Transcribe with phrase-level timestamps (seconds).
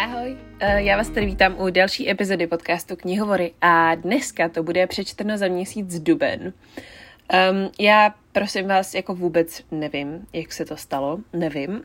[0.00, 4.86] Ahoj, eh, já vás tady vítám u další epizody podcastu Knihovory a dneska to bude
[4.86, 6.40] přečteno za měsíc duben.
[6.42, 11.82] Um, já prosím vás, jako vůbec nevím, jak se to stalo, nevím,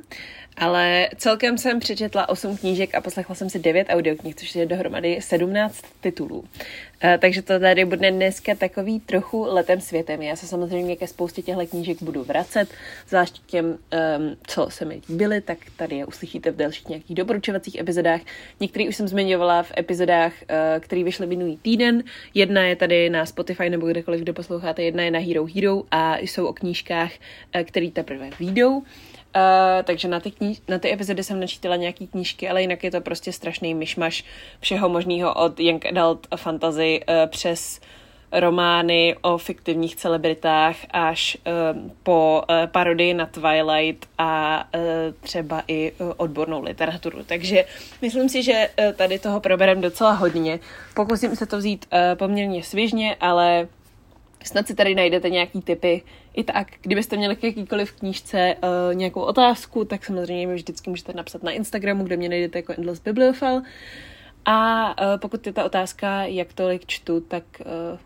[0.58, 5.22] ale celkem jsem přečetla 8 knížek a poslechla jsem si 9 audioknih, což je dohromady
[5.22, 6.44] 17 titulů.
[7.04, 10.22] Uh, takže to tady bude dneska takový trochu letem světem.
[10.22, 12.70] Já se samozřejmě ke spoustě těchto knížek budu vracet,
[13.08, 13.78] zvlášť těm, um,
[14.48, 18.22] co se mi líbily, tak tady je uslyšíte v dalších nějakých doporučovacích epizodách.
[18.60, 22.04] Některý už jsem zmiňovala v epizodách, uh, které vyšly minulý týden.
[22.34, 26.18] Jedna je tady na Spotify nebo kdekoliv, kde posloucháte, jedna je na Hero Hero a
[26.18, 27.12] jsou o knížkách,
[27.56, 28.84] uh, které teprve výjdou.
[29.36, 29.42] Uh,
[29.84, 33.02] takže na ty, kníž- na ty epizody jsem načítala nějaký knížky, ale jinak je to
[33.02, 34.24] prostě strašný myšmaš
[34.60, 37.80] všeho možného od young adult fantasy uh, přes
[38.32, 44.82] romány o fiktivních celebritách až uh, po uh, parodii na Twilight a uh,
[45.20, 47.24] třeba i uh, odbornou literaturu.
[47.24, 47.66] Takže
[48.02, 50.60] myslím si, že uh, tady toho proberem docela hodně.
[50.94, 53.68] Pokusím se to vzít uh, poměrně svěžně, ale
[54.46, 56.02] Snad si tady najdete nějaký typy.
[56.36, 61.14] I tak, kdybyste měli k jakýkoliv knížce uh, nějakou otázku, tak samozřejmě mi vždycky můžete
[61.14, 63.62] napsat na Instagramu, kde mě najdete jako Endless Bibliophile.
[64.46, 68.00] A uh, pokud je ta otázka, jak tolik čtu, tak uh,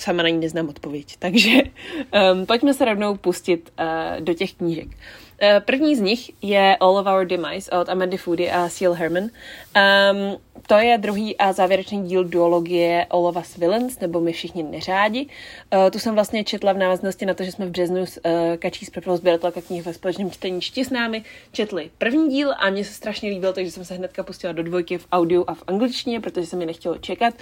[0.00, 1.16] sama na ní neznám odpověď.
[1.18, 1.50] Takže
[2.32, 4.86] um, pojďme se rovnou pustit uh, do těch knížek.
[4.86, 9.22] Uh, první z nich je All of Our Demise od Amandy Foody a Seal Herman.
[9.22, 9.30] Um,
[10.66, 15.26] to je druhý a závěrečný díl duologie All of Us Villains, nebo My všichni neřádi.
[15.74, 18.56] Uh, tu jsem vlastně četla v návaznosti na to, že jsme v březnu s uh,
[18.56, 22.70] Kačí z Pepelu sběratelka knih ve společném čtení čti s námi četli první díl a
[22.70, 25.64] mně se strašně líbil, takže jsem se hnedka pustila do dvojky v audiu a v
[25.66, 27.34] angličtině, protože se mi nechtělo čekat.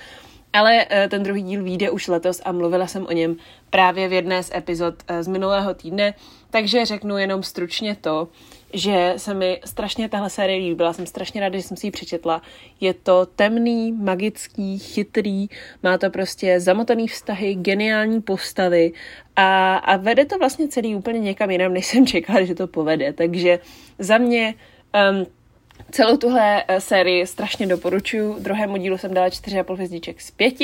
[0.55, 3.37] Ale uh, ten druhý díl vyjde už letos a mluvila jsem o něm
[3.71, 6.15] právě v jedné z epizod uh, z minulého týdne,
[6.51, 8.29] takže řeknu jenom stručně to,
[8.75, 12.43] že se mi strašně tahle série líbila, jsem strašně ráda, že jsem si ji přečetla.
[12.81, 15.47] Je to temný, magický, chytrý,
[15.83, 18.93] má to prostě zamotaný vztahy, geniální postavy
[19.37, 23.13] a, a vede to vlastně celý úplně někam jinam, než jsem čekala, že to povede.
[23.13, 23.59] Takže
[23.99, 24.55] za mě
[25.11, 25.27] um,
[25.95, 28.37] Celou tuhle eh, sérii strašně doporučuji.
[28.39, 30.55] Druhému dílu jsem dala 4,5 hvězdiček z 5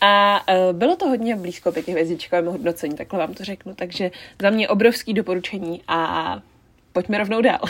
[0.00, 3.74] a uh, bylo to hodně blízko pěti hvězdičkovému hodnocení, takhle vám to řeknu.
[3.74, 4.10] Takže
[4.42, 6.38] za mě obrovský doporučení a
[6.92, 7.60] pojďme rovnou dál.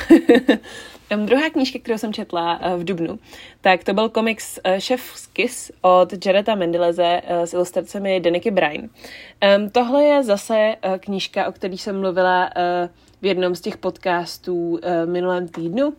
[1.24, 3.18] Druhá knížka, kterou jsem četla uh, v Dubnu,
[3.60, 8.88] tak to byl komiks Chef's Kiss od Jareta Mendileze uh, s ilustracemi Deniky Bryan.
[9.72, 12.50] Tohle je zase knížka, o které jsem mluvila
[13.22, 15.94] v jednom z těch podcastů minulém týdnu.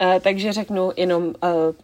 [0.00, 1.32] Uh, takže řeknu jenom uh,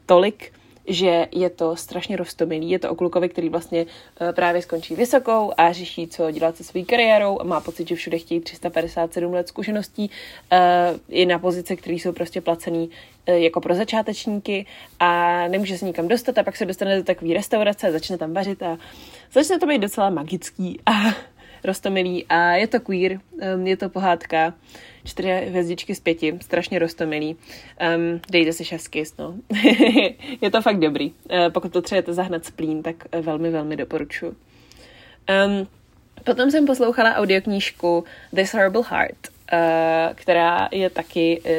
[0.07, 0.53] tolik,
[0.87, 2.71] že je to strašně roztomilý.
[2.71, 6.65] Je to o klukovi, který vlastně uh, právě skončí vysokou a řeší, co dělat se
[6.65, 10.11] svou kariérou a má pocit, že všude chtějí 357 let zkušeností
[11.09, 12.91] i na pozice, které jsou prostě placený
[13.27, 14.67] jako pro začátečníky
[15.01, 18.33] a nemůže se nikam dostat a pak se dostane do takové restaurace a začne tam
[18.33, 18.79] vařit a
[19.33, 20.93] začne to být docela magický a
[21.65, 23.21] roztomilý a je to queer,
[23.55, 24.55] um, je to pohádka,
[25.05, 27.37] čtyři hvězdičky z pěti, strašně roztomilý.
[27.97, 29.35] Um, dejte si šesky, no.
[30.41, 31.11] je to fakt dobrý.
[31.11, 34.35] Uh, pokud potřebujete zahnat splín, tak velmi, velmi doporučuji.
[35.47, 35.67] Um,
[36.25, 38.05] potom jsem poslouchala audioknížku
[38.35, 41.51] This Horrible Heart, Uh, která je taky uh,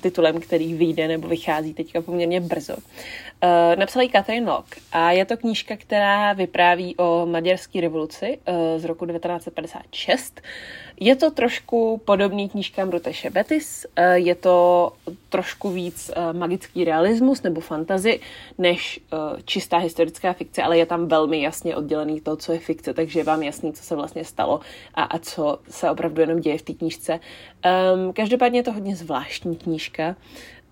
[0.00, 2.76] titulem, který vyjde nebo vychází teďka poměrně brzo.
[3.42, 8.54] Uh, napsala ji Catherine Locke a je to knížka, která vypráví o maďarské revoluci uh,
[8.80, 10.40] z roku 1956.
[11.00, 14.92] Je to trošku podobný knížkám Ruteše Betis, uh, je to
[15.28, 18.20] trošku víc uh, magický realismus nebo fantazy,
[18.58, 22.94] než uh, čistá historická fikce, ale je tam velmi jasně oddělený to, co je fikce,
[22.94, 24.60] takže je vám jasný, co se vlastně stalo
[24.94, 27.12] a, a co se opravdu jenom děje v té knížce.
[27.14, 30.16] Um, každopádně je to hodně zvláštní knížka.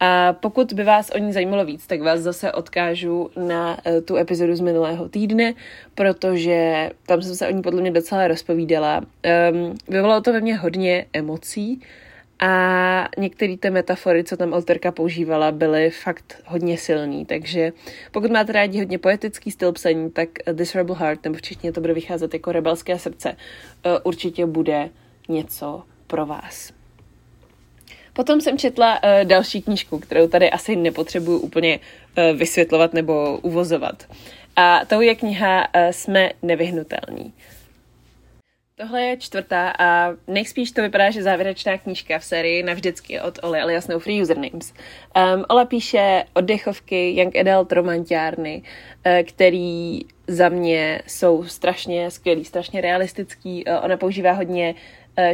[0.00, 4.16] A pokud by vás o ní zajímalo víc, tak vás zase odkážu na uh, tu
[4.16, 5.54] epizodu z minulého týdne,
[5.94, 9.00] protože tam jsem se o ní podle mě docela rozpovídala.
[9.00, 11.80] Um, vyvolalo to ve mně hodně emocí
[12.40, 17.26] a některé ty metafory, co tam autorka používala, byly fakt hodně silný.
[17.26, 17.72] Takže
[18.12, 21.80] pokud máte rádi hodně poetický styl psaní, tak This Rebel Heart, nebo v češtině to
[21.80, 23.36] bude vycházet jako rebelské srdce,
[23.86, 24.90] uh, určitě bude
[25.28, 26.75] něco pro vás.
[28.16, 34.02] Potom jsem četla uh, další knížku, kterou tady asi nepotřebuju úplně uh, vysvětlovat nebo uvozovat.
[34.56, 37.32] A to je kniha uh, Jsme nevyhnutelní.
[38.78, 43.60] Tohle je čtvrtá a nejspíš to vypadá, že závěrečná knížka v sérii navždycky od Oli
[43.60, 44.72] alias No Free Usernames.
[44.72, 48.62] Um, Ola píše oddechovky, young adult romantiárny,
[49.28, 53.64] který za mě jsou strašně skvělý, strašně realistický.
[53.82, 54.74] Ona používá hodně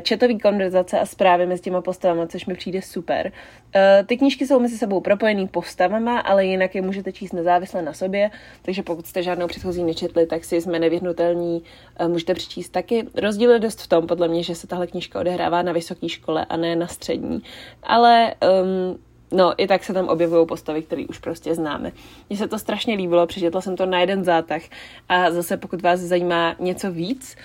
[0.02, 3.32] četový konverzace a zprávy mezi těma postavama, což mi přijde super.
[3.74, 7.92] Uh, ty knížky jsou mezi sebou propojený postavama, ale jinak je můžete číst nezávisle na
[7.92, 8.30] sobě,
[8.62, 11.62] takže pokud jste žádnou předchozí nečetli, tak si jsme nevyhnutelní,
[12.00, 13.06] uh, můžete přečíst taky.
[13.14, 16.46] Rozdíl je dost v tom, podle mě, že se tahle knížka odehrává na vysoké škole
[16.48, 17.42] a ne na střední.
[17.82, 18.98] Ale um,
[19.32, 21.92] No, i tak se tam objevují postavy, které už prostě známe.
[22.28, 24.62] Mně se to strašně líbilo, přečetla jsem to na jeden zátah
[25.08, 27.36] a zase pokud vás zajímá něco víc,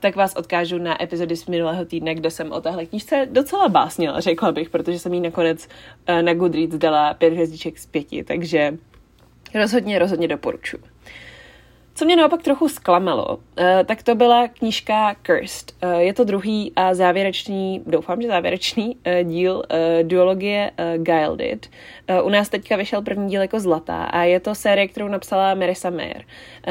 [0.00, 4.20] tak vás odkážu na epizody z minulého týdne, kde jsem o téhle knížce docela básnila,
[4.20, 5.68] řekla bych, protože jsem jí nakonec
[6.20, 8.78] na Goodreads dala pět hvězdiček z pěti, takže
[9.54, 10.93] rozhodně, rozhodně doporučuji.
[11.96, 15.72] Co mě naopak trochu zklamalo, eh, tak to byla knížka Cursed.
[15.82, 19.62] Eh, je to druhý a závěrečný, doufám, že závěrečný eh, díl
[20.02, 21.68] duologie Gilded.
[22.22, 25.90] U nás teďka vyšel první díl jako Zlatá a je to série, kterou napsala Marissa
[25.90, 26.24] Mayer.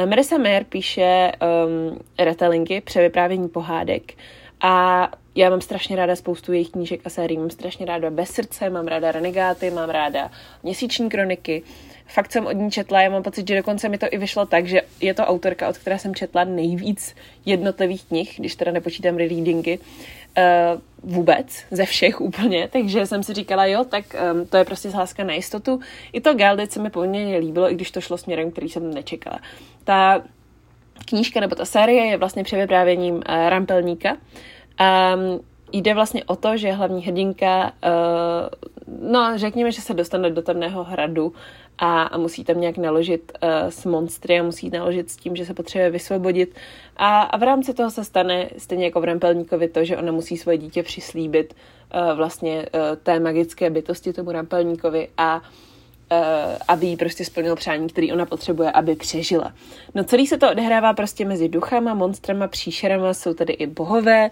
[0.05, 1.31] Marissa Mayer píše
[1.65, 4.13] um, retellingy, převyprávění pohádek
[4.63, 7.37] a já mám strašně ráda spoustu jejich knížek a sérií.
[7.37, 10.31] Mám strašně ráda Bez srdce, mám ráda Renegáty, mám ráda
[10.63, 11.63] Měsíční kroniky
[12.07, 14.67] fakt jsem od ní četla, já mám pocit, že dokonce mi to i vyšlo tak,
[14.67, 17.15] že je to autorka, od které jsem četla nejvíc
[17.45, 23.65] jednotlivých knih, když teda nepočítám readingy, uh, vůbec, ze všech úplně, takže jsem si říkala,
[23.65, 25.79] jo, tak um, to je prostě zhláska na jistotu.
[26.13, 29.39] I to Galdit se mi poměrně líbilo, i když to šlo směrem, který jsem nečekala.
[29.83, 30.23] Ta
[31.05, 34.17] knížka nebo ta série je vlastně převyprávěním uh, Rampelníka.
[34.81, 35.39] Um,
[35.71, 40.83] jde vlastně o to, že hlavní hrdinka, uh, no řekněme, že se dostane do temného
[40.83, 41.33] hradu
[41.77, 45.45] a, a musí tam nějak naložit uh, s monstry a musí naložit s tím, že
[45.45, 46.55] se potřebuje vysvobodit.
[46.97, 50.37] A, a v rámci toho se stane stejně jako v Rampelníkovi to, že ona musí
[50.37, 55.41] svoje dítě přislíbit uh, vlastně uh, té magické bytosti tomu Rampelníkovi a
[56.67, 59.53] aby jí prostě splnil přání, který ona potřebuje, aby přežila.
[59.95, 64.29] No celý se to odehrává prostě mezi duchama, monstrama, příšerama, jsou tady i bohové.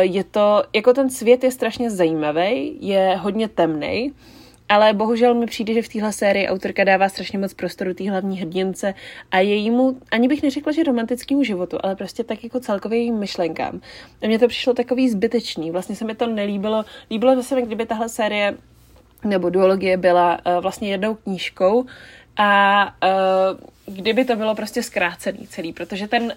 [0.00, 4.12] Je to, jako ten svět je strašně zajímavý, je hodně temný,
[4.68, 8.38] ale bohužel mi přijde, že v téhle sérii autorka dává strašně moc prostoru té hlavní
[8.38, 8.94] hrdince
[9.30, 13.80] a jejímu, ani bych neřekla, že romantickému životu, ale prostě tak jako celkově jejím myšlenkám.
[14.22, 16.84] A mně to přišlo takový zbytečný, vlastně se mi to nelíbilo.
[17.10, 18.54] Líbilo by se mi, kdyby tahle série
[19.24, 21.86] nebo duologie byla uh, vlastně jednou knížkou
[22.36, 26.30] a uh, kdyby to bylo prostě zkrácený celý, protože ten uh,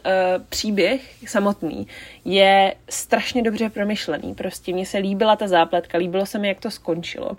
[0.49, 1.87] příběh samotný
[2.25, 4.33] je strašně dobře promyšlený.
[4.33, 7.31] Prostě mně se líbila ta zápletka, líbilo se mi, jak to skončilo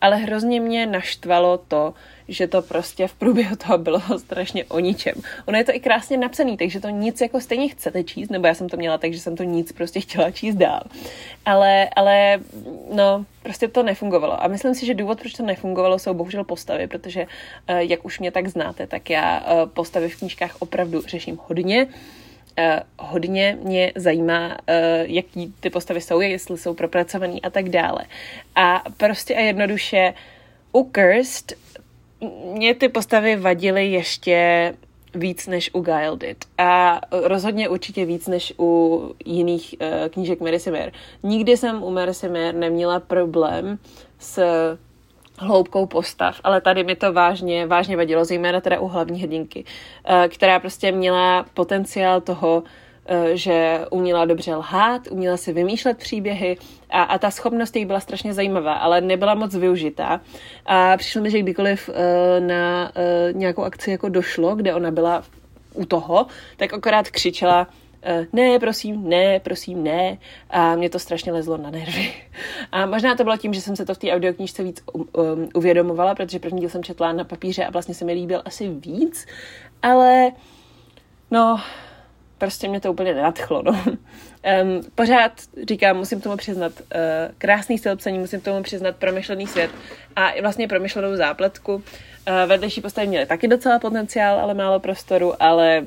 [0.00, 1.94] ale hrozně mě naštvalo to,
[2.28, 5.14] že to prostě v průběhu toho bylo strašně o ničem.
[5.46, 8.54] Ono je to i krásně napsaný, takže to nic jako stejně chcete číst, nebo já
[8.54, 10.82] jsem to měla tak, že jsem to nic prostě chtěla číst dál.
[11.44, 12.40] Ale, ale
[12.92, 14.42] no, prostě to nefungovalo.
[14.44, 17.26] A myslím si, že důvod, proč to nefungovalo, jsou bohužel postavy, protože
[17.68, 21.86] eh, jak už mě tak znáte, tak já eh, postavy v knížkách opravdu řeším hodně.
[22.58, 22.64] Uh,
[23.08, 24.54] hodně mě zajímá, uh,
[25.02, 28.04] jaký ty postavy jsou, jestli jsou propracovaný a tak dále.
[28.54, 30.14] A prostě a jednoduše
[30.72, 31.52] u Cursed
[32.52, 34.74] mě ty postavy vadily ještě
[35.14, 36.44] víc než u Gilded.
[36.58, 40.92] A rozhodně určitě víc než u jiných uh, knížek Mary Simmer.
[41.22, 43.78] Nikdy jsem u Mary Simmer neměla problém
[44.18, 44.42] s
[45.40, 49.64] hloubkou postav, ale tady mi to vážně, vážně vadilo, zejména teda u hlavní hrdinky,
[50.04, 52.62] eh, která prostě měla potenciál toho,
[53.06, 56.56] eh, že uměla dobře lhát, uměla si vymýšlet příběhy
[56.90, 60.20] a, a ta schopnost jí byla strašně zajímavá, ale nebyla moc využitá.
[60.66, 62.92] A přišlo mi, že kdykoliv eh, na
[63.32, 65.22] nějakou akci jako došlo, kde ona byla
[65.74, 66.26] u toho,
[66.56, 67.66] tak akorát křičela
[68.32, 70.18] ne, prosím, ne, prosím, ne.
[70.50, 72.12] A mě to strašně lezlo na nervy.
[72.72, 75.48] A možná to bylo tím, že jsem se to v té audioknížce víc um, um,
[75.54, 79.26] uvědomovala, protože první díl jsem četla na papíře a vlastně se mi líbil asi víc,
[79.82, 80.32] ale
[81.30, 81.60] no,
[82.38, 83.72] prostě mě to úplně nenadchlo, no.
[83.72, 85.32] Um, pořád
[85.68, 86.86] říkám, musím tomu přiznat uh,
[87.38, 89.70] krásný styl psaní, musím tomu přiznat promyšlený svět
[90.16, 91.74] a vlastně promyšlenou zápletku.
[91.74, 91.82] Uh,
[92.46, 95.86] vedlejší postavy měly taky docela potenciál, ale málo prostoru, ale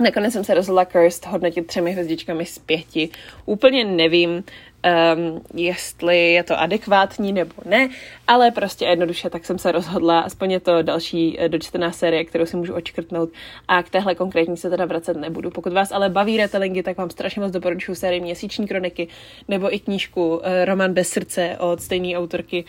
[0.00, 3.08] Nakonec jsem se rozhodla Cursed hodnotit třemi hvězdičkami z pěti.
[3.46, 7.88] Úplně nevím, um, jestli je to adekvátní nebo ne,
[8.26, 12.46] ale prostě jednoduše tak jsem se rozhodla, aspoň je to další eh, dočtená série, kterou
[12.46, 13.30] si můžu očkrtnout
[13.68, 15.50] a k téhle konkrétní se teda vracet nebudu.
[15.50, 19.08] Pokud vás ale baví retellingy, tak vám strašně moc doporučuji sérii Měsíční kroniky
[19.48, 22.64] nebo i knížku uh, Roman bez srdce od stejné autorky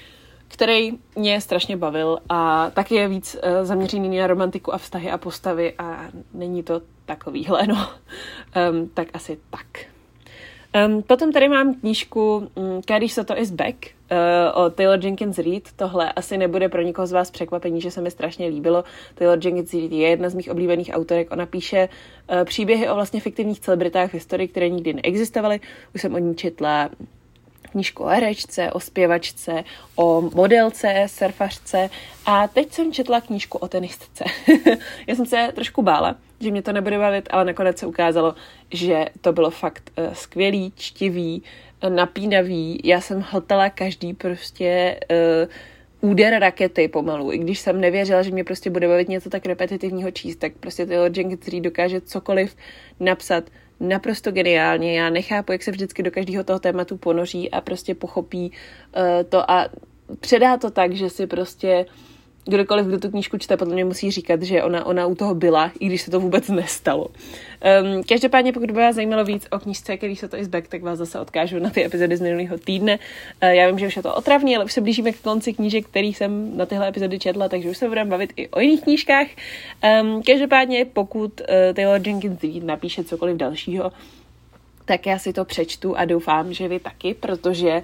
[0.56, 5.18] který mě strašně bavil a taky je víc uh, zaměřený na romantiku a vztahy a
[5.18, 7.90] postavy a není to takovýhle, no.
[8.72, 9.66] Um, tak asi tak.
[10.88, 12.52] Um, potom tady mám knížku
[12.88, 15.70] Carrie Soto is Back uh, od Taylor Jenkins Reid.
[15.76, 18.84] Tohle asi nebude pro nikoho z vás překvapení, že se mi strašně líbilo.
[19.16, 21.32] Taylor Jenkins Reid je jedna z mých oblíbených autorek.
[21.32, 21.90] Ona píše
[22.32, 25.60] uh, příběhy o vlastně fiktivních celebritách v historii, které nikdy neexistovaly.
[25.96, 26.90] Už jsem o ní četla
[27.75, 29.63] knížku o herečce, o zpěvačce,
[29.96, 31.89] o modelce, surfařce
[32.25, 34.24] a teď jsem četla knížku o tenistce.
[35.08, 38.36] Já jsem se trošku bála, že mě to nebude bavit, ale nakonec se ukázalo,
[38.72, 41.44] že to bylo fakt uh, skvělý, čtivý,
[41.84, 42.82] uh, napínavý.
[42.84, 45.00] Já jsem hltala každý prostě
[46.01, 47.34] uh, úder rakety pomalu.
[47.34, 50.86] I když jsem nevěřila, že mě prostě bude bavit něco tak repetitivního číst, tak prostě
[50.86, 52.55] Taylor Jenkins dokáže cokoliv
[53.00, 53.44] napsat
[53.79, 55.00] naprosto geniálně.
[55.00, 59.51] Já nechápu, jak se vždycky do každého toho tématu ponoří a prostě pochopí uh, to
[59.51, 59.70] a
[60.20, 61.86] předá to tak, že si prostě
[62.46, 65.72] kdokoliv, kdo tu knížku čte, podle mě musí říkat, že ona, ona u toho byla,
[65.80, 67.08] i když se to vůbec nestalo.
[67.08, 70.84] Um, každopádně, pokud by vás zajímalo víc o knížce, který se to is back, tak
[70.84, 73.00] vás zase odkážu na ty epizody z minulého týdne.
[73.44, 75.86] Uh, já vím, že už je to otravný, ale už se blížíme k konci knížek,
[75.86, 79.28] který jsem na tyhle epizody četla, takže už se budeme bavit i o jiných knížkách.
[80.02, 83.92] Um, každopádně, pokud uh, Taylor Jenkins napíše cokoliv dalšího,
[84.86, 87.82] tak já si to přečtu a doufám, že vy taky, protože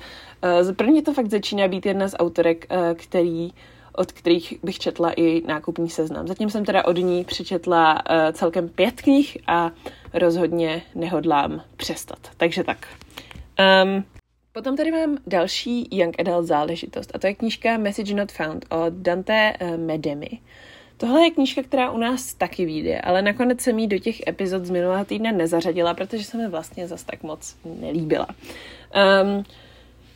[0.61, 3.51] uh, pro mě to fakt začíná být jedna z autorek, uh, který
[3.95, 6.27] od kterých bych četla i nákupní seznam.
[6.27, 9.71] Zatím jsem teda od ní přečetla uh, celkem pět knih a
[10.13, 12.19] rozhodně nehodlám přestat.
[12.37, 12.87] Takže tak.
[13.83, 14.03] Um,
[14.53, 18.93] potom tady mám další Young Adult záležitost a to je knížka Message Not Found od
[18.93, 20.29] Dante uh, Medemi.
[20.97, 24.65] Tohle je knížka, která u nás taky vyjde, ale nakonec jsem ji do těch epizod
[24.65, 28.27] z minulého týdne nezařadila, protože se mi vlastně zas tak moc nelíbila.
[29.23, 29.43] Um,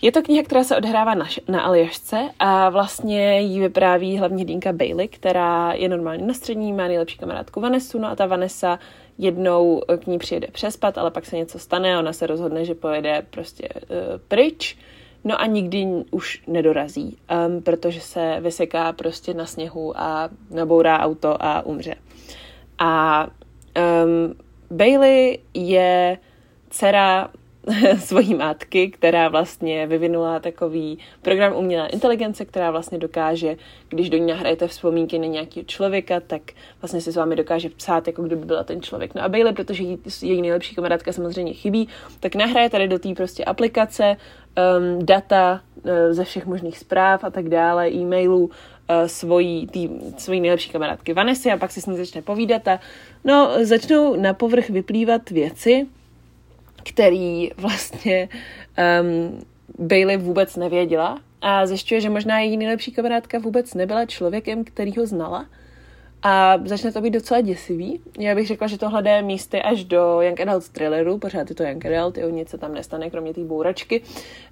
[0.06, 4.74] je to kniha, která se odhrává na, na Aljašce a vlastně ji vypráví hlavně Dinka
[4.74, 8.80] Bailey, která je normálně na střední, má nejlepší kamarádku Vanessu, no a ta Vanessa
[9.18, 12.76] jednou k ní přijede přespat, ale pak se něco stane a ona se rozhodne, že
[12.76, 13.90] pojede prostě uh,
[14.28, 14.78] pryč,
[15.24, 21.44] no a nikdy už nedorazí, um, protože se vyseká prostě na sněhu a nabourá auto
[21.44, 21.96] a umře.
[22.80, 23.28] A
[24.06, 24.36] um,
[24.78, 26.18] Bailey je
[26.70, 27.30] dcera
[28.00, 33.56] svojí matky, která vlastně vyvinula takový program umělé inteligence, která vlastně dokáže,
[33.90, 36.42] když do ní nahrajete vzpomínky na nějakého člověka, tak
[36.82, 39.16] vlastně si s vámi dokáže psát, jako kdyby byla ten člověk.
[39.16, 41.88] No a Bailey, protože jí, její nejlepší kamarádka samozřejmě chybí,
[42.20, 47.30] tak nahraje tady do té prostě aplikace um, data uh, ze všech možných zpráv a
[47.30, 48.50] tak dále, e-mailů, uh,
[49.06, 52.80] svojí, tý, svojí nejlepší kamarádky Vanessa a pak si s ní začne povídat a
[53.24, 55.88] no, začnou na povrch vyplývat věci,
[56.90, 58.30] který vlastně
[59.02, 59.46] um,
[59.88, 61.20] Bailey vůbec nevěděla.
[61.42, 65.46] A zjišťuje, že možná její nejlepší kamarádka vůbec nebyla člověkem, který ho znala
[66.28, 68.00] a začne to být docela děsivý.
[68.20, 71.64] Já bych řekla, že tohle jde místy až do Young Adult thrilleru, pořád je to
[71.64, 74.02] Young Adult, jo, nic se tam nestane, kromě té bouračky,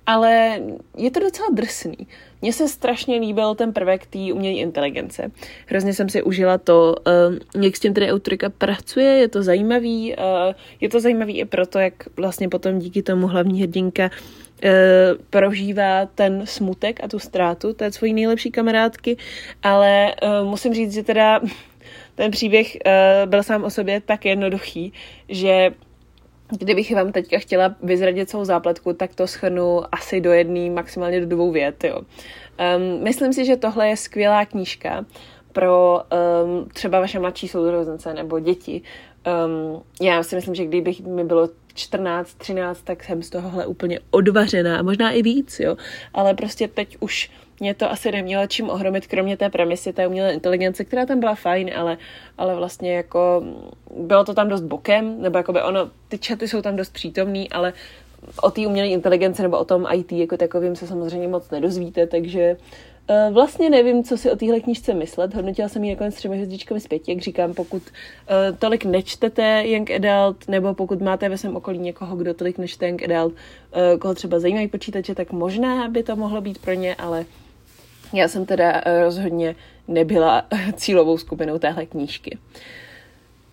[0.06, 0.60] ale
[0.98, 2.08] je to docela drsný.
[2.42, 5.32] Mně se strašně líbil ten prvek té umělé inteligence.
[5.68, 6.96] Hrozně jsem si užila to,
[7.56, 11.46] uh, jak s tím tedy autorika pracuje, je to zajímavý, uh, je to zajímavý i
[11.46, 14.10] proto, jak vlastně potom díky tomu hlavní hrdinka
[15.30, 19.18] prožívá ten smutek a tu ztrátu té svojí nejlepší kamarádky,
[19.64, 21.42] ale uh, musím říct, že teda
[22.16, 24.94] ten příběh uh, byl sám o sobě tak jednoduchý,
[25.30, 25.72] že
[26.58, 31.28] kdybych vám teďka chtěla vyzradit celou zápletku, tak to schrnu asi do jedné, maximálně do
[31.28, 31.84] dvou vět.
[31.84, 31.98] Jo.
[32.00, 35.06] Um, myslím si, že tohle je skvělá knížka
[35.52, 36.02] pro
[36.44, 38.82] um, třeba vaše mladší sourozence nebo děti.
[39.46, 44.00] Um, já si myslím, že kdybych mi bylo 14, 13, tak jsem z tohohle úplně
[44.12, 45.78] odvařená, možná i víc, jo.
[46.14, 50.34] Ale prostě teď už mě to asi nemělo čím ohromit, kromě té premisy té umělé
[50.34, 51.98] inteligence, která tam byla fajn, ale,
[52.38, 53.44] ale vlastně jako
[53.98, 57.74] bylo to tam dost bokem, nebo jakoby ono, ty čaty jsou tam dost přítomný, ale
[58.42, 62.56] o té umělé inteligenci nebo o tom IT jako takovým se samozřejmě moc nedozvíte, takže
[62.56, 62.93] Uh,
[63.32, 65.34] vlastně nevím, co si o téhle knížce myslet.
[65.34, 70.48] Hodnotila jsem ji nakonec třemi hvězdičkami zpět, jak říkám, pokud uh, tolik nečtete Young Adult,
[70.48, 74.40] nebo pokud máte ve svém okolí někoho, kdo tolik nečte Young Adult, uh, koho třeba
[74.40, 77.26] zajímají počítače, tak možná by to mohlo být pro ně, ale
[78.14, 79.56] já jsem teda rozhodně
[79.88, 80.46] nebyla
[80.76, 82.38] cílovou skupinou téhle knížky.
[82.38, 82.62] Uh,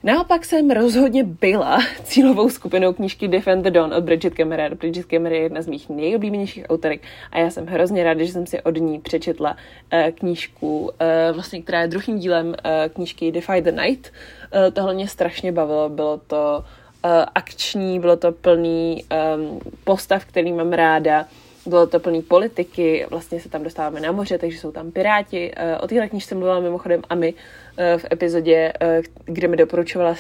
[0.03, 4.75] Naopak jsem rozhodně byla cílovou skupinou knížky Defend the Dawn od Bridget Kemmerer.
[4.75, 7.01] Bridget Kemmerer je jedna z mých nejoblíbenějších autorek
[7.33, 9.57] a já jsem hrozně ráda, že jsem si od ní přečetla
[9.93, 10.91] uh, knížku, uh,
[11.33, 12.55] vlastně, která je druhým dílem uh,
[12.95, 14.13] knížky Defy the Night.
[14.55, 16.65] Uh, tohle mě strašně bavilo, bylo to
[17.05, 19.05] uh, akční, bylo to plný
[19.37, 21.27] um, postav, který mám ráda.
[21.67, 25.53] Bylo to plný politiky, vlastně se tam dostáváme na moře, takže jsou tam piráti.
[25.57, 30.15] Uh, o téhle knižce mluvila mimochodem a my uh, v epizodě, uh, kde mi doporučovala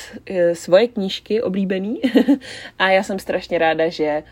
[0.52, 2.00] svoje knížky oblíbený.
[2.78, 4.22] a já jsem strašně ráda, že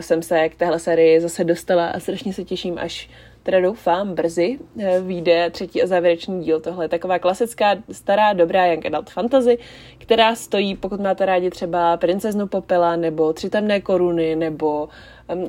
[0.00, 3.10] jsem se k téhle sérii zase dostala a strašně se těším, až
[3.48, 6.60] teda doufám, brzy eh, vyjde třetí a závěrečný díl.
[6.60, 9.58] Tohle je taková klasická, stará, dobrá young adult fantasy,
[9.98, 14.88] která stojí, pokud máte rádi třeba Princeznu Popela nebo Tři temné koruny, nebo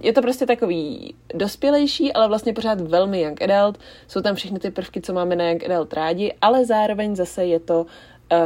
[0.01, 3.77] je to prostě takový dospělejší, ale vlastně pořád velmi young adult.
[4.07, 7.59] Jsou tam všechny ty prvky, co máme na young adult rádi, ale zároveň zase je
[7.59, 7.85] to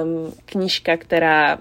[0.03, 1.57] um, knížka, která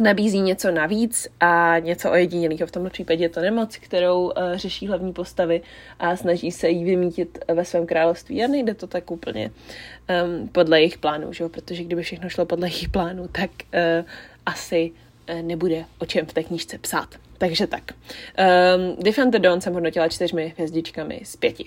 [0.00, 2.66] nabízí něco navíc a něco ojedinělého.
[2.66, 5.60] V tomto případě je to nemoc, kterou uh, řeší hlavní postavy
[5.98, 8.44] a snaží se jí vymítit ve svém království.
[8.44, 11.48] A nejde to tak úplně um, podle jejich plánů, že?
[11.48, 14.06] protože kdyby všechno šlo podle jejich plánů, tak uh,
[14.46, 14.92] asi
[15.34, 17.08] uh, nebude o čem v té knížce psát.
[17.38, 17.82] Takže tak.
[17.92, 21.64] Um, Defend the Dawn jsem hodnotila čtyřmi hvězdičkami z pěti.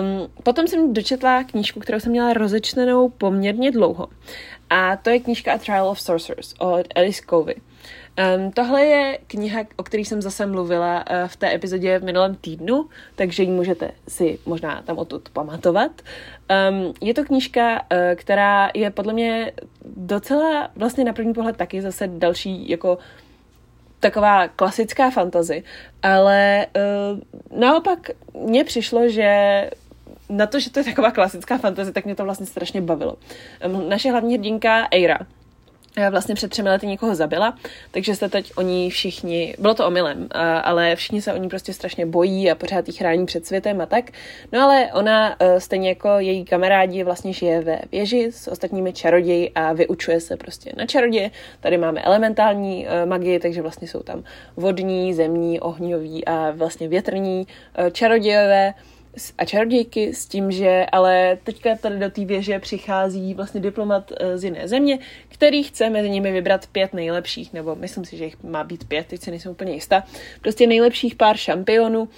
[0.00, 4.08] Um, potom jsem dočetla knížku, kterou jsem měla rozečtenou poměrně dlouho.
[4.74, 7.54] A to je knížka A Trial of Sorcerers od Alice Covey.
[8.36, 12.34] Um, tohle je kniha, o které jsem zase mluvila uh, v té epizodě v minulém
[12.34, 15.90] týdnu, takže ji můžete si možná tam odtud pamatovat.
[16.70, 19.52] Um, je to knížka, uh, která je podle mě
[19.96, 22.98] docela vlastně na první pohled taky zase další jako
[24.00, 25.62] taková klasická fantazy,
[26.02, 29.70] ale uh, naopak mně přišlo, že
[30.28, 33.16] na to, že to je taková klasická fantazie, tak mě to vlastně strašně bavilo.
[33.88, 35.18] Naše hlavní hrdinka Eira,
[36.10, 37.58] vlastně před třemi lety někoho zabila,
[37.90, 40.28] takže se teď oni všichni, bylo to omylem,
[40.62, 43.86] ale všichni se o ní prostě strašně bojí a pořád jí chrání před světem a
[43.86, 44.10] tak.
[44.52, 49.50] No ale ona e, stejně jako její kamarádi vlastně žije ve věži s ostatními čaroději
[49.54, 51.30] a vyučuje se prostě na čaroděje.
[51.60, 54.24] Tady máme elementální e, magii, takže vlastně jsou tam
[54.56, 57.46] vodní, zemní, ohňový a vlastně větrní
[57.92, 58.74] čarodějové
[59.38, 64.38] a čarodějky s tím, že ale teďka tady do té věže přichází vlastně diplomat eh,
[64.38, 68.42] z jiné země, který chce mezi nimi vybrat pět nejlepších, nebo myslím si, že jich
[68.42, 70.04] má být pět, teď se nejsem úplně jistá,
[70.40, 72.08] prostě nejlepších pár šampionů,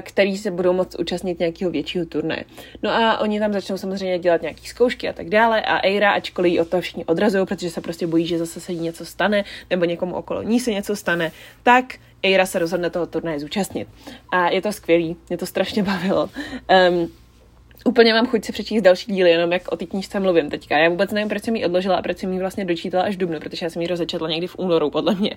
[0.00, 2.44] který se budou moct účastnit nějakého většího turnaje.
[2.82, 6.52] No a oni tam začnou samozřejmě dělat nějaké zkoušky a tak dále a Eira, ačkoliv
[6.52, 9.44] ji od toho všichni odrazují, protože se prostě bojí, že zase se jí něco stane,
[9.70, 11.32] nebo někomu okolo ní se něco stane,
[11.62, 11.84] tak
[12.22, 13.88] Eira se rozhodne toho turnaje zúčastnit.
[14.32, 16.30] A je to skvělý, mě to strašně bavilo.
[16.90, 17.10] Um,
[17.84, 20.78] Úplně mám chuť si přečíst další díly, jenom jak o té knížce mluvím teďka.
[20.78, 23.18] Já vůbec nevím, proč jsem ji odložila a proč jsem ji vlastně dočítala až v
[23.18, 25.30] dubnu, protože já jsem ji rozečetla někdy v únoru, podle mě.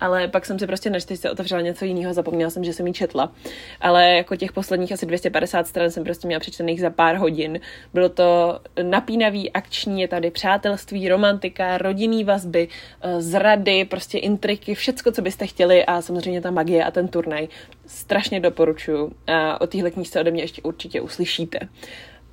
[0.00, 2.92] Ale pak jsem si prostě na čtyřce otevřela něco jiného, zapomněla jsem, že jsem ji
[2.92, 3.32] četla.
[3.80, 7.60] Ale jako těch posledních asi 250 stran jsem prostě měla přečtených za pár hodin.
[7.94, 12.68] Bylo to napínavý, akční, je tady přátelství, romantika, rodinný vazby,
[13.02, 17.48] eh, zrady, prostě intriky, všecko, co byste chtěli a samozřejmě ta magie a ten turnaj.
[17.86, 19.12] Strašně doporučuju.
[19.26, 21.58] A o téhle knížce ode mě ještě určitě uslyšíte.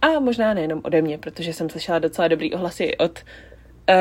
[0.01, 3.19] A možná nejenom ode mě, protože jsem slyšela docela dobrý ohlasy od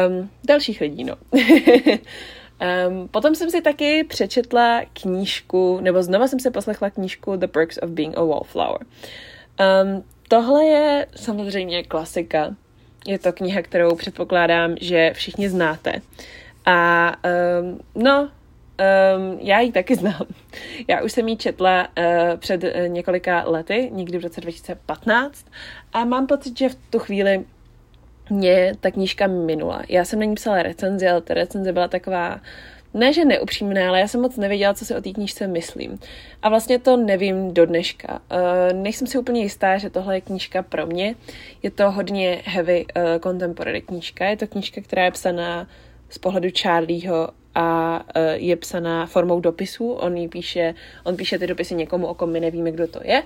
[0.09, 1.17] um, dalších lidí, no.
[1.33, 7.79] um, potom jsem si taky přečetla knížku, nebo znova jsem si poslechla knížku The Perks
[7.83, 8.81] of Being a Wallflower.
[8.83, 12.57] Um, tohle je samozřejmě klasika.
[13.07, 15.93] Je to kniha, kterou předpokládám, že všichni znáte.
[16.67, 17.13] A
[17.61, 18.31] um, no,
[18.83, 20.27] Um, já ji taky znám.
[20.89, 22.05] Já už jsem ji četla uh,
[22.37, 25.47] před uh, několika lety, někdy v roce 2015,
[25.93, 27.45] a mám pocit, že v tu chvíli
[28.31, 29.83] mě ta knížka minula.
[29.89, 32.41] Já jsem na ní psala recenzi, ale ta recenze byla taková,
[32.95, 35.99] ne že neupřímná, ale já jsem moc nevěděla, co si o té knížce myslím.
[36.43, 38.21] A vlastně to nevím do dneška.
[38.33, 41.15] Uh, nejsem si úplně jistá, že tohle je knížka pro mě.
[41.63, 44.25] Je to hodně heavy uh, contemporary knížka.
[44.25, 45.67] Je to knížka, která je psaná
[46.13, 49.93] z pohledu Charlieho a e, je psaná formou dopisů.
[49.93, 53.23] On jí píše, on píše ty dopisy někomu, o kom my nevíme, kdo to je.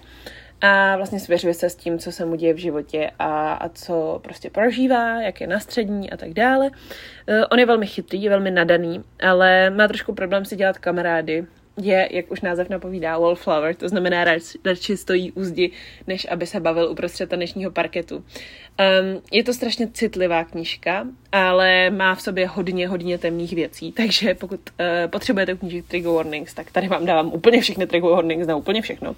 [0.61, 4.21] A vlastně svěřuje se s tím, co se mu děje v životě a, a co
[4.23, 6.67] prostě prožívá, jak je na střední a tak dále.
[6.67, 11.47] Uh, on je velmi chytrý, velmi nadaný, ale má trošku problém si dělat kamarády,
[11.77, 14.25] je, jak už název napovídá, wallflower, to znamená
[14.65, 15.71] radši stojí u zdi,
[16.07, 18.17] než aby se bavil uprostřed tanečního parketu.
[18.17, 24.35] Um, je to strašně citlivá knížka, ale má v sobě hodně, hodně temných věcí, takže
[24.35, 28.57] pokud uh, potřebujete knížit trigger warnings, tak tady vám dávám úplně všechny trigger warnings na
[28.57, 29.17] úplně všechno.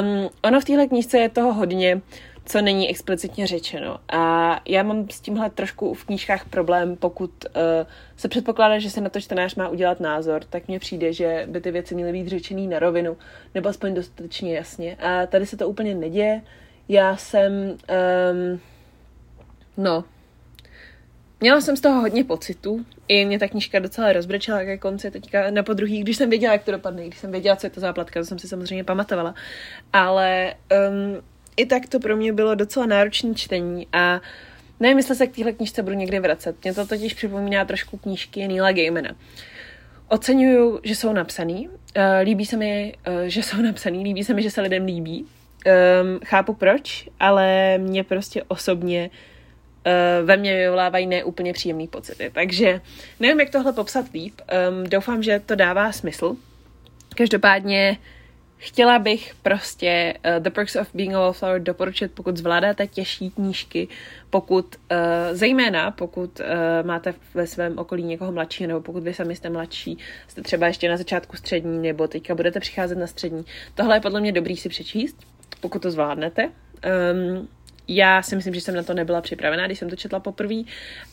[0.00, 2.00] Um, ono v téhle knížce je toho hodně,
[2.44, 3.98] co není explicitně řečeno.
[4.08, 7.62] A já mám s tímhle trošku v knížkách problém, pokud uh,
[8.16, 11.60] se předpokládá, že se na to čtenář má udělat názor, tak mně přijde, že by
[11.60, 13.16] ty věci měly být řečený na rovinu,
[13.54, 14.96] nebo aspoň dostatečně jasně.
[14.96, 16.42] A tady se to úplně neděje.
[16.88, 18.60] Já jsem, um,
[19.76, 20.04] no,
[21.40, 22.84] měla jsem z toho hodně pocitů.
[23.08, 26.64] I mě ta knížka docela rozbrečela ke konci teďka na podruhý, když jsem věděla, jak
[26.64, 29.34] to dopadne, když jsem věděla, co je to záplatka, to jsem si samozřejmě pamatovala.
[29.92, 30.54] Ale
[30.90, 31.22] um,
[31.56, 34.20] i tak to pro mě bylo docela náročné čtení a
[34.80, 36.56] nevím, jestli se k téhle knížce budu někdy vracet.
[36.64, 39.16] Mě to totiž připomíná trošku knížky Neila Gaimana.
[40.08, 41.74] Oceňuju, že jsou napsaný, uh,
[42.22, 45.26] líbí se mi, uh, že jsou napsaný, líbí se mi, že se lidem líbí.
[45.66, 52.30] Um, chápu proč, ale mě prostě osobně uh, ve mně vyvolávají neúplně příjemný pocity.
[52.34, 52.80] Takže
[53.20, 54.34] nevím, jak tohle popsat líp.
[54.70, 56.36] Um, doufám, že to dává smysl.
[57.16, 57.96] Každopádně
[58.64, 63.88] chtěla bych prostě uh, The Perks of Being a Wallflower doporučit, pokud zvládáte těžší knížky,
[64.30, 64.98] pokud, uh,
[65.32, 66.46] zejména pokud uh,
[66.86, 69.98] máte ve svém okolí někoho mladšího, nebo pokud vy sami jste mladší,
[70.28, 73.44] jste třeba ještě na začátku střední, nebo teďka budete přicházet na střední.
[73.74, 75.16] Tohle je podle mě dobrý si přečíst,
[75.60, 76.44] pokud to zvládnete.
[76.44, 77.48] Um,
[77.88, 80.62] já si myslím, že jsem na to nebyla připravená, když jsem to četla poprvé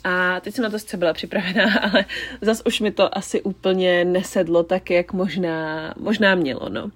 [0.04, 2.06] a teď jsem na to sice byla připravená, ale
[2.42, 6.92] zas už mi to asi úplně nesedlo tak, jak možná, možná mělo, no.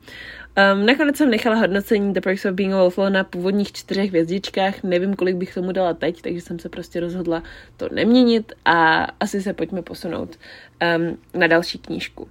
[0.58, 4.84] Um, nakonec jsem nechala hodnocení The Perks of Being a Wallflower na původních čtyřech hvězdičkách,
[4.84, 7.44] nevím, kolik bych tomu dala teď, takže jsem se prostě rozhodla
[7.78, 10.40] to neměnit a asi se pojďme posunout
[10.98, 12.28] um, na další knížku.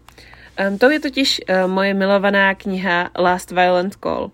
[0.68, 4.30] Um, to je totiž uh, moje milovaná kniha Last Violent Call.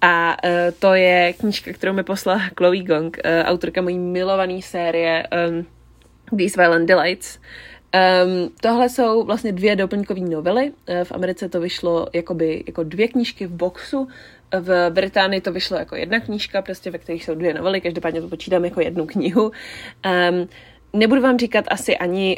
[0.00, 5.26] A uh, to je knížka, kterou mi poslala Chloe Gong, uh, autorka mojí milované série
[5.48, 5.66] um,
[6.38, 7.38] These Violent Delights.
[7.94, 10.70] Um, tohle jsou vlastně dvě doplňkové novely.
[10.70, 14.08] Uh, v Americe to vyšlo jakoby, jako dvě knížky v boxu.
[14.60, 18.28] V Británii to vyšlo jako jedna knížka, prostě ve kterých jsou dvě novely, každopádně to
[18.28, 19.42] počítám jako jednu knihu.
[19.42, 20.48] Um,
[20.92, 22.36] Nebudu vám říkat asi ani,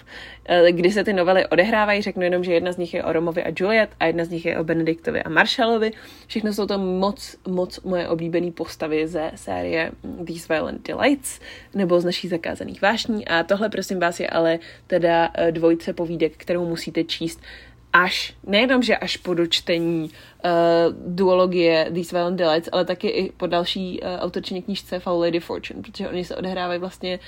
[0.70, 3.52] kdy se ty novely odehrávají, řeknu jenom, že jedna z nich je o Romovi a
[3.56, 5.90] Juliet a jedna z nich je o Benediktovi a Marshallovi.
[6.26, 9.90] Všechno jsou to moc, moc moje oblíbené postavy ze série
[10.26, 11.40] These Violent Delights
[11.74, 16.32] nebo z naší zakázaných vášní a tohle prosím vás je ale teda eh, dvojce povídek,
[16.36, 17.40] kterou musíte číst
[17.92, 20.50] až, nejenom, že až po dočtení uh,
[21.06, 25.82] duologie These Violent Delights, ale taky i po další uh, autorčině knížce Foul Lady Fortune,
[25.82, 27.18] protože oni se odehrávají vlastně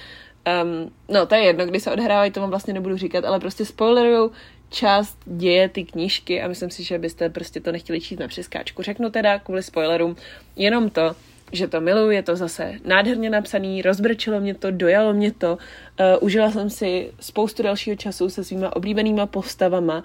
[0.63, 3.65] Um, no, to je jedno, kdy se odehrávají, to vám vlastně nebudu říkat, ale prostě
[3.65, 4.31] spoilerujou
[4.71, 8.83] část děje ty knížky a myslím si, že byste prostě to nechtěli číst na přeskáčku.
[8.83, 10.17] Řeknu teda kvůli spoilerům
[10.57, 11.17] jenom to,
[11.53, 16.07] že to miluji, je to zase nádherně napsaný, rozbrčilo mě to, dojalo mě to, uh,
[16.21, 20.05] užila jsem si spoustu dalšího času se svýma oblíbenýma postavama,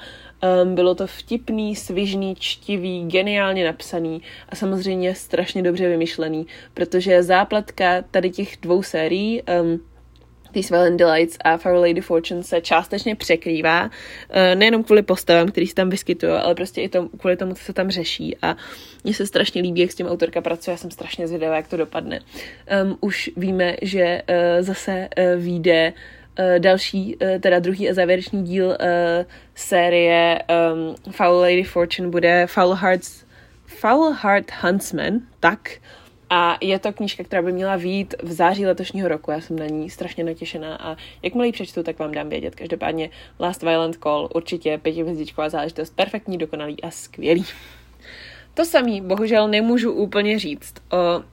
[0.64, 8.02] um, bylo to vtipný, svižný, čtivý, geniálně napsaný a samozřejmě strašně dobře vymyšlený, protože zápletka
[8.12, 9.80] tady těch dvou sérií um,
[10.56, 13.90] These Violent Delights a Fire Lady Fortune se částečně překrývá,
[14.30, 17.64] eh, nejenom kvůli postavám, který se tam vyskytují, ale prostě i tom, kvůli tomu, co
[17.64, 18.38] se tam řeší.
[18.42, 18.56] A
[19.04, 21.78] mně se strašně líbí, jak s tím autorka pracuje, já jsem strašně zvědavá, jak to
[21.78, 22.20] dopadne.
[22.84, 25.94] Um, už víme, že uh, zase uh, vyjde
[26.60, 28.76] další, teda druhý a závěrečný díl uh,
[29.56, 30.40] série
[30.74, 33.26] um, Foul Lady Fortune bude Foul Hearts
[33.66, 35.70] Foul Heart Huntsman, tak
[36.30, 39.32] a je to knížka, která by měla výjít v září letošního roku.
[39.32, 42.56] Já jsem na ní strašně natěšená a jakmile ji přečtu, tak vám dám vědět.
[42.56, 43.10] Každopádně
[43.40, 47.46] Last Violent Call určitě pětihvězdičková záležitost, perfektní, dokonalý a skvělý.
[48.54, 51.24] To samý bohužel nemůžu úplně říct o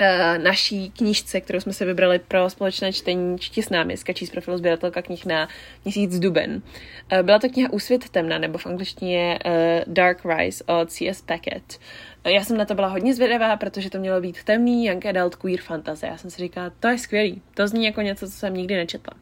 [0.00, 4.30] Uh, naší knížce, kterou jsme se vybrali pro společné čtení Čti s námi, skačí z
[4.30, 5.48] profilu sběratelka knih na
[5.84, 6.62] měsíc duben.
[7.12, 9.52] Uh, byla to kniha Úsvit temna, nebo v angličtině uh,
[9.94, 11.22] Dark Rise od C.S.
[11.22, 11.78] Packet.
[12.26, 15.60] Já jsem na to byla hodně zvědavá, protože to mělo být temný young adult queer
[15.60, 16.06] fantasy.
[16.06, 19.12] Já jsem si říkala, to je skvělý, to zní jako něco, co jsem nikdy nečetla.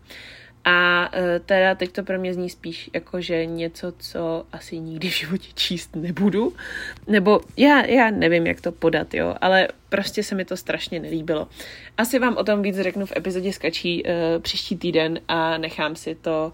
[0.65, 5.09] A uh, teda teď to pro mě zní spíš jako, že něco, co asi nikdy
[5.09, 6.53] v životě číst nebudu.
[7.07, 11.49] Nebo já, já nevím, jak to podat, jo, ale prostě se mi to strašně nelíbilo.
[11.99, 14.11] Asi vám o tom víc řeknu v epizodě Skačí uh,
[14.43, 16.53] příští týden a nechám si to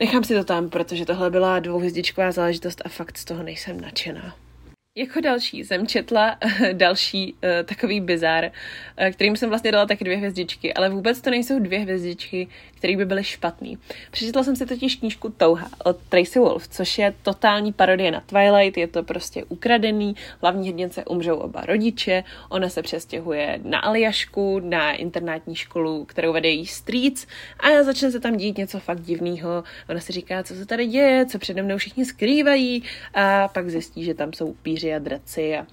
[0.00, 4.34] Nechám si to tam, protože tohle byla dvouhvězdičková záležitost a fakt z toho nejsem nadšená.
[4.98, 6.36] Jako další jsem četla
[6.72, 11.30] další uh, takový bizar, uh, kterým jsem vlastně dala taky dvě hvězdičky, ale vůbec to
[11.30, 13.78] nejsou dvě hvězdičky, které by byly špatný.
[14.10, 18.78] Přečetla jsem si totiž knížku Touha od Tracy Wolf, což je totální parodie na Twilight,
[18.78, 24.92] je to prostě ukradený, hlavní hrdince umřou oba rodiče, ona se přestěhuje na Aljašku, na
[24.92, 27.26] internátní školu, kterou vede její strýc
[27.60, 29.64] a začne se tam dít něco fakt divného.
[29.88, 32.82] Ona si říká, co se tady děje, co přede mnou všichni skrývají
[33.14, 35.66] a pak zjistí, že tam jsou upíři a draci a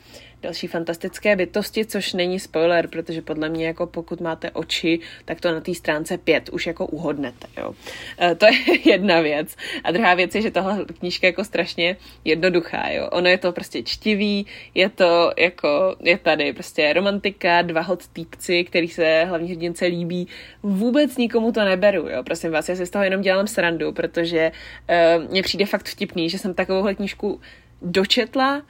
[0.45, 5.51] další fantastické bytosti, což není spoiler, protože podle mě jako pokud máte oči, tak to
[5.51, 7.73] na té stránce pět už jako uhodnete, jo.
[8.21, 8.51] E, to je
[8.91, 9.56] jedna věc.
[9.84, 13.10] A druhá věc je, že tahle knížka je jako strašně jednoduchá, jo.
[13.12, 18.63] Ono je to prostě čtivý, je to jako, je tady prostě romantika, dva hot týpci,
[18.63, 20.28] který se hlavní hrdince líbí.
[20.63, 22.23] Vůbec nikomu to neberu, jo.
[22.23, 26.30] Prosím vás, já si z toho jenom dělám srandu, protože uh, mně přijde fakt vtipný,
[26.30, 27.41] že jsem takovouhle knížku
[27.82, 28.62] dočetla,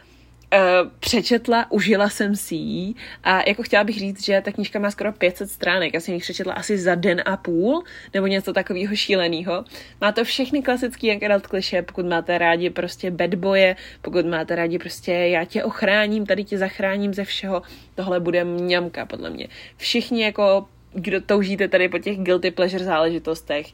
[0.54, 4.92] Uh, přečetla, užila jsem si ji a jako chtěla bych říct, že ta knížka má
[4.92, 8.96] skoro 500 stránek, já jsem ji přečetla asi za den a půl, nebo něco takového
[8.96, 9.66] šíleného.
[10.02, 14.56] Má to všechny klasické Young Adult kliše, pokud máte rádi prostě bad boye, pokud máte
[14.56, 17.62] rádi prostě já tě ochráním, tady tě zachráním ze všeho,
[17.96, 19.48] tohle bude mňamka podle mě.
[19.78, 23.66] Všichni jako kdo toužíte tady po těch guilty pleasure záležitostech,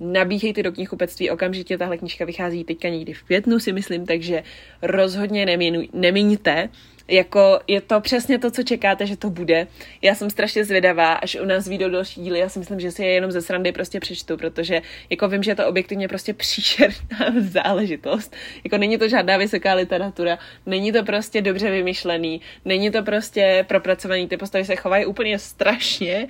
[0.00, 4.42] nabíhejte do knihkupectví okamžitě, tahle knižka vychází teďka někdy v květnu, si myslím, takže
[4.82, 5.46] rozhodně
[5.92, 6.68] neměňte.
[7.08, 9.66] Jako je to přesně to, co čekáte, že to bude.
[10.02, 13.02] Já jsem strašně zvědavá, až u nás vyjdou další díly, já si myslím, že si
[13.02, 17.18] je jenom ze srandy prostě přečtu, protože jako vím, že je to objektivně prostě příšerná
[17.40, 18.36] záležitost.
[18.64, 24.28] Jako není to žádná vysoká literatura, není to prostě dobře vymyšlený, není to prostě propracovaný,
[24.28, 26.28] ty postavy se chovají úplně strašně,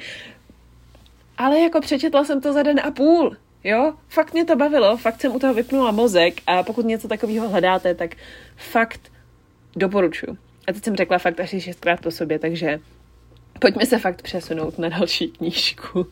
[1.38, 3.36] ale jako přečetla jsem to za den a půl.
[3.64, 7.48] Jo, fakt mě to bavilo, fakt jsem u toho vypnula mozek a pokud něco takového
[7.48, 8.14] hledáte, tak
[8.56, 9.12] fakt
[9.76, 10.38] doporučuji.
[10.68, 12.80] A teď jsem řekla fakt asi šestkrát po sobě, takže
[13.60, 16.06] pojďme se fakt přesunout na další knížku.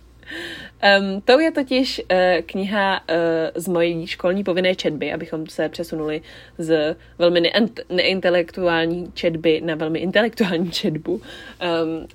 [0.83, 2.16] Um, to je totiž uh,
[2.47, 3.16] kniha uh,
[3.55, 6.21] z mojí školní povinné četby, abychom se přesunuli
[6.59, 7.51] z velmi ne-
[7.88, 11.12] neintelektuální četby na velmi intelektuální četbu.
[11.12, 11.23] Um,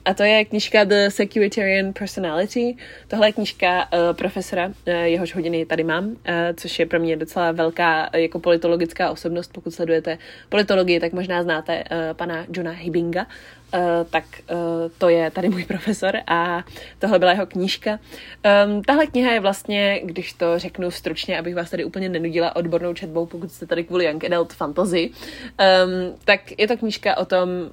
[0.05, 2.75] a to je knižka The Securitarian Personality.
[3.07, 6.15] Tohle je knižka uh, profesora, uh, jehož hodiny tady mám, uh,
[6.55, 9.53] což je pro mě docela velká uh, jako politologická osobnost.
[9.53, 10.17] Pokud sledujete
[10.49, 13.25] politologii, tak možná znáte uh, pana Johna Hibinga.
[13.73, 14.57] Uh, tak uh,
[14.97, 16.63] to je tady můj profesor a
[16.99, 17.99] tohle byla jeho knížka.
[18.65, 22.93] Um, tahle kniha je vlastně, když to řeknu stručně, abych vás tady úplně nenudila odbornou
[22.93, 27.49] četbou, pokud jste tady kvůli Young Adult Fantasy, um, tak je to knížka o tom,
[27.49, 27.67] uh,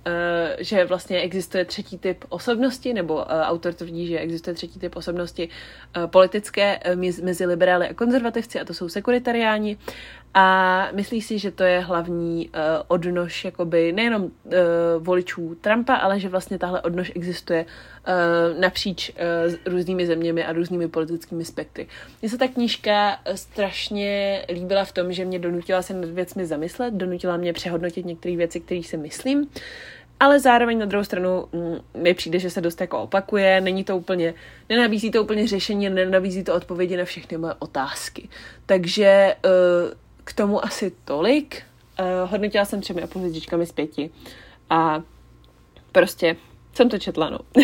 [0.58, 5.48] že vlastně existuje třetí typ osobnosti, nebo uh, autor tvrdí, že existuje třetí typ osobnosti
[5.96, 9.76] uh, politické uh, mezi liberály a konzervativci, a to jsou sekuritariáni.
[10.36, 12.54] A myslí si, že to je hlavní uh,
[12.88, 14.30] odnož jakoby nejenom uh,
[14.98, 20.88] voličů Trumpa, ale že vlastně tahle odnož existuje uh, napříč uh, různými zeměmi a různými
[20.88, 21.86] politickými spektry.
[22.22, 26.94] Mně se ta knížka strašně líbila v tom, že mě donutila se nad věcmi zamyslet,
[26.94, 29.48] donutila mě přehodnotit některé věci, které si myslím,
[30.20, 33.96] ale zároveň na druhou stranu mm, mi přijde, že se dost jako opakuje, není to
[33.96, 34.34] úplně,
[34.68, 38.28] nenabízí to úplně řešení, nenabízí to odpovědi na všechny moje otázky.
[38.66, 41.62] Takže uh, k tomu asi tolik.
[42.00, 44.10] Uh, hodnotila jsem třemi a půl hvězdičkami z pěti.
[44.70, 45.02] A
[45.92, 46.36] prostě
[46.72, 47.38] jsem to četla, no.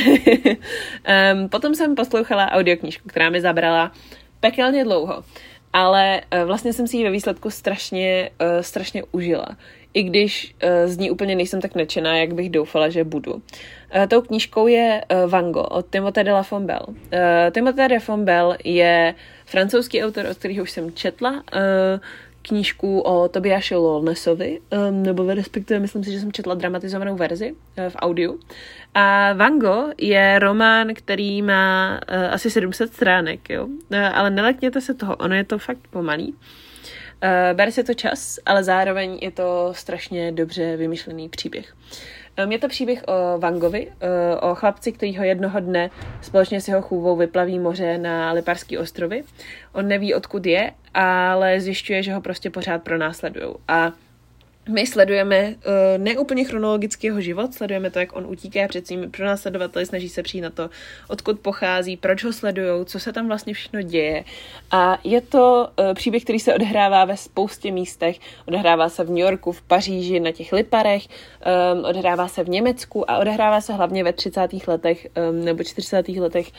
[1.35, 3.93] um, potom jsem poslouchala audioknížku, která mi zabrala
[4.41, 5.25] pekelně dlouho.
[5.73, 9.47] Ale uh, vlastně jsem si ji ve výsledku strašně, uh, strašně užila.
[9.95, 13.33] I když uh, z ní úplně nejsem tak nadšená, jak bych doufala, že budu.
[13.35, 13.41] Uh,
[14.09, 16.87] tou knížkou je uh, Vango od Timothée de la Fombelle.
[16.89, 16.95] Uh,
[17.51, 19.15] Timothée de la Fombelle je
[19.47, 21.31] francouzský autor, od kterého už jsem četla.
[21.31, 21.41] Uh,
[22.43, 27.89] knížku o Tobiaši Lolnesovi, um, nebo respektive myslím si, že jsem četla dramatizovanou verzi uh,
[27.89, 28.41] v audiu.
[28.95, 33.67] A Vango je román, který má uh, asi 700 stránek, jo?
[33.67, 36.33] Uh, ale nelekněte se toho, ono je to fakt pomalý.
[36.33, 41.75] Uh, bere se to čas, ale zároveň je to strašně dobře vymyšlený příběh.
[42.51, 43.93] Je to příběh o Vangovi,
[44.41, 45.91] o chlapci, který ho jednoho dne
[46.23, 49.25] společně s jeho chůvou vyplaví moře na Liparský ostrovy.
[49.73, 53.55] On neví, odkud je, ale zjišťuje, že ho prostě pořád pronásledují.
[53.69, 53.93] A
[54.69, 55.55] my sledujeme uh,
[55.97, 60.41] neúplně chronologicky jeho život, sledujeme to, jak on utíká před svými pronásledovateli, snaží se přijít
[60.41, 60.71] na to,
[61.09, 64.25] odkud pochází, proč ho sledují, co se tam vlastně všechno děje.
[64.71, 68.19] A je to uh, příběh, který se odehrává ve spoustě místech.
[68.47, 71.03] Odehrává se v New Yorku, v Paříži, na těch Liparech,
[71.75, 74.67] um, odehrává se v Německu a odehrává se hlavně ve 30.
[74.67, 76.09] letech um, nebo 40.
[76.09, 76.51] letech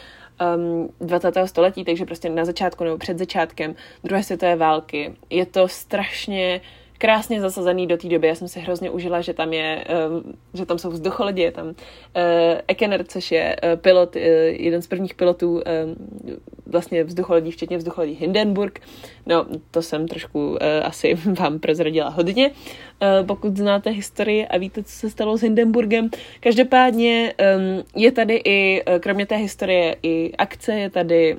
[0.55, 1.33] um, 20.
[1.45, 5.13] století, takže prostě na začátku nebo před začátkem druhé světové války.
[5.29, 6.61] Je to strašně
[7.01, 8.27] krásně zasazený do té doby.
[8.27, 11.67] Já jsem si hrozně užila, že tam je, um, že tam jsou vzducholodi, je tam
[11.67, 11.73] uh,
[12.67, 15.61] Ekener, což je uh, pilot, uh, jeden z prvních pilotů um,
[16.65, 18.79] vlastně vzducholodí, včetně vzducholodí Hindenburg.
[19.25, 22.51] No, to jsem trošku asi vám prozradila hodně,
[23.25, 26.09] pokud znáte historii a víte, co se stalo s Hindenburgem.
[26.39, 31.37] Každopádně um, je tady i, kromě té historie, i akce, je tady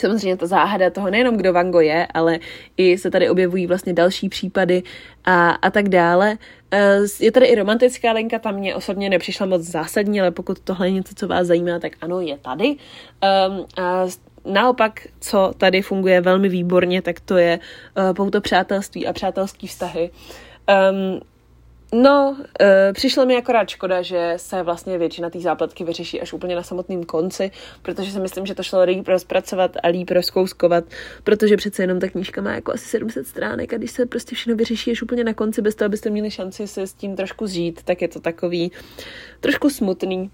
[0.00, 2.38] samozřejmě ta záhada toho nejenom, kdo Vango je, ale
[2.76, 4.82] i se tady objevují vlastně další případy
[5.24, 6.38] a, a tak dále.
[6.70, 10.86] Eh, je tady i romantická linka, tam mě osobně nepřišla moc zásadní, ale pokud tohle
[10.88, 12.68] je něco, co vás zajímá, tak ano, je tady.
[12.68, 14.06] Um, a
[14.44, 20.10] naopak, co tady funguje velmi výborně, tak to je uh, pouto přátelství a přátelský vztahy.
[20.90, 21.20] Um,
[21.92, 26.56] No, e, přišlo mi akorát škoda, že se vlastně většina té zápletky vyřeší až úplně
[26.56, 27.50] na samotném konci,
[27.82, 30.84] protože si myslím, že to šlo líp rozpracovat a líp rozkouskovat,
[31.24, 34.56] protože přece jenom ta knížka má jako asi 700 stránek a když se prostě všechno
[34.56, 37.82] vyřeší až úplně na konci, bez toho, abyste měli šanci se s tím trošku zžít,
[37.82, 38.72] tak je to takový
[39.40, 40.30] trošku smutný.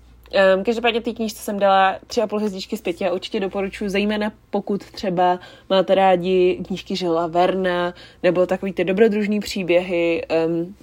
[0.56, 3.88] Um, každopádně té knížce jsem dala tři a půl hvězdičky z pěti a určitě doporučuji,
[3.90, 10.74] zejména pokud třeba máte rádi knížky Žila Verna nebo takový ty dobrodružný příběhy, um,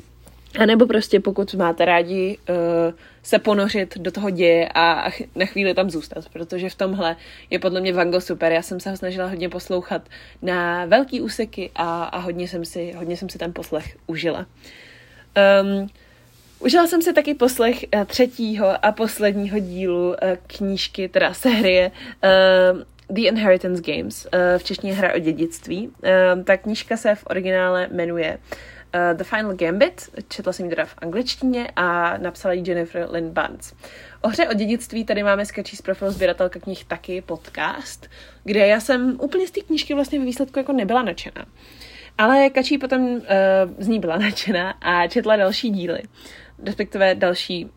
[0.57, 2.55] a nebo prostě pokud máte rádi uh,
[3.23, 7.15] se ponořit do toho děje a, na chvíli tam zůstat, protože v tomhle
[7.49, 8.51] je podle mě Vango super.
[8.51, 10.01] Já jsem se ho snažila hodně poslouchat
[10.41, 14.45] na velký úseky a, a hodně, jsem si, hodně jsem si ten poslech užila.
[15.61, 15.87] Um,
[16.61, 20.15] Užila jsem si taky poslech uh, třetího a posledního dílu uh,
[20.47, 25.87] knížky, teda série uh, The Inheritance Games, uh, v češtině hra o dědictví.
[25.87, 28.57] Uh, ta knížka se v originále jmenuje uh,
[28.93, 33.33] uh, The Final Gambit, četla jsem ji teda v angličtině a napsala ji Jennifer Lynn
[33.33, 33.75] Bunce.
[34.21, 38.09] O hře o dědictví tady máme skačí z profilu sběratelka knih taky podcast,
[38.43, 41.45] kde já jsem úplně z té knížky vlastně ve výsledku jako nebyla nadšená.
[42.17, 43.21] Ale Kačí potom uh,
[43.77, 46.01] z ní byla nadšená a četla další díly.
[46.63, 47.69] Respektive další...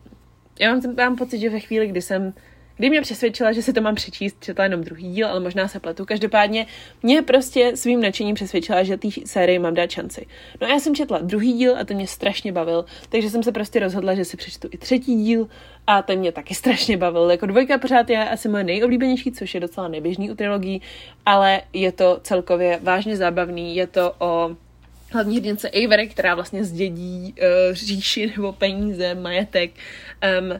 [0.59, 2.33] Já mám, mám pocit, že ve chvíli, kdy jsem
[2.77, 5.79] kdy mě přesvědčila, že si to mám přečíst, četla jenom druhý díl, ale možná se
[5.79, 6.05] pletu.
[6.05, 6.65] Každopádně
[7.03, 10.25] mě prostě svým nadšením přesvědčila, že té sérii mám dát šanci.
[10.61, 13.51] No a já jsem četla druhý díl a ten mě strašně bavil, takže jsem se
[13.51, 15.47] prostě rozhodla, že si přečtu i třetí díl
[15.87, 17.31] a ten mě taky strašně bavil.
[17.31, 20.81] Jako dvojka pořád je asi moje nejoblíbenější, což je docela neběžný u trilogií,
[21.25, 24.55] ale je to celkově vážně zábavný, je to o
[25.11, 29.71] hlavní hrdince Avery, která vlastně zdědí uh, říši nebo peníze, majetek
[30.41, 30.59] um,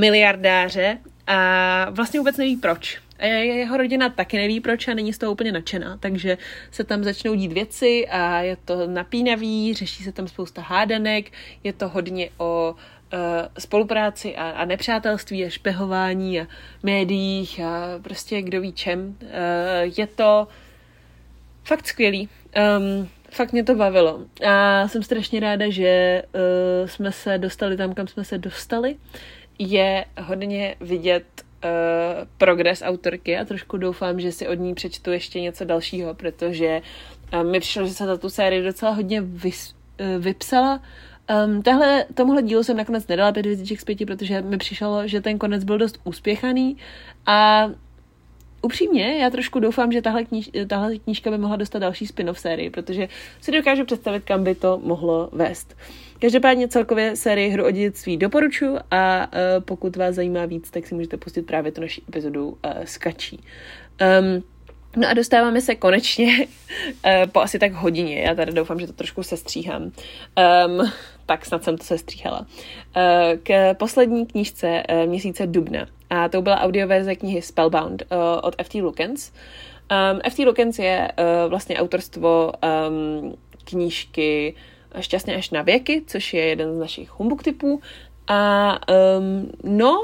[0.00, 2.98] miliardáře a vlastně vůbec neví proč.
[3.18, 6.38] A jeho rodina taky neví proč a není z toho úplně nadšená, takže
[6.70, 11.32] se tam začnou dít věci a je to napínavý, řeší se tam spousta hádanek,
[11.64, 12.74] je to hodně o
[13.12, 13.18] uh,
[13.58, 16.46] spolupráci a, a nepřátelství a špehování a
[16.82, 19.16] médiích a prostě kdo ví čem.
[19.22, 19.28] Uh,
[19.96, 20.48] je to
[21.64, 22.28] fakt skvělý.
[22.78, 24.20] Um, fakt mě to bavilo.
[24.46, 28.96] A jsem strašně ráda, že uh, jsme se dostali tam, kam jsme se dostali.
[29.62, 31.24] Je hodně vidět
[31.64, 31.70] uh,
[32.38, 36.82] progres autorky a trošku doufám, že si od ní přečtu ještě něco dalšího, protože
[37.32, 40.80] um, mi přišlo, že se za tu sérii docela hodně vys, uh, vypsala.
[41.46, 45.20] Um, tahle, tomuhle dílu jsem nakonec nedala pět hvězdiček z pěti, protože mi přišlo, že
[45.20, 46.76] ten konec byl dost úspěchaný
[47.26, 47.68] a
[48.62, 52.70] upřímně, já trošku doufám, že tahle, kníž, tahle knížka by mohla dostat další spin-off sérii,
[52.70, 53.08] protože
[53.40, 55.76] si dokážu představit, kam by to mohlo vést.
[56.20, 60.94] Každopádně celkově sérii Hru o dědictví doporučuji a uh, pokud vás zajímá víc, tak si
[60.94, 63.44] můžete pustit právě tu naši epizodu uh, Skačí.
[64.20, 64.42] Um,
[64.96, 68.20] No a dostáváme se konečně uh, po asi tak hodině.
[68.20, 69.82] Já tady doufám, že to trošku sestříhám.
[69.82, 70.92] Um,
[71.26, 72.40] tak snad jsem to sestříhala.
[72.40, 72.46] Uh,
[73.42, 75.86] k poslední knížce uh, měsíce Dubna.
[76.10, 78.82] A to byla audioverze knihy Spellbound uh, od F.T.
[78.82, 79.32] Lukens.
[80.12, 80.44] Um, F.T.
[80.46, 82.52] Lukens je uh, vlastně autorstvo
[82.88, 84.54] um, knížky
[85.00, 87.80] Šťastně až na věky, což je jeden z našich humbug typů.
[88.32, 88.78] A
[89.18, 90.00] um, no,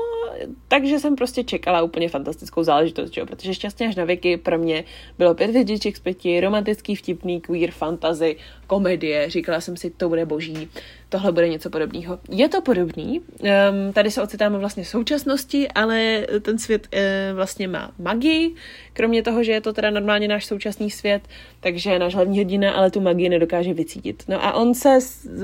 [0.69, 3.27] takže jsem prostě čekala úplně fantastickou záležitost, že jo?
[3.27, 4.85] protože šťastně až na věky pro mě
[5.19, 8.37] bylo pět hvězdiček z pěti, romantický, vtipný, queer, fantasy,
[8.67, 10.69] komedie, říkala jsem si, to bude boží,
[11.09, 12.19] tohle bude něco podobného.
[12.31, 17.69] Je to podobný, um, tady se ocitáme vlastně v současnosti, ale ten svět uh, vlastně
[17.69, 18.55] má magii,
[18.93, 21.23] kromě toho, že je to teda normálně náš současný svět,
[21.61, 24.23] takže náš hlavní hrdina ale tu magii nedokáže vycítit.
[24.29, 24.99] No a on se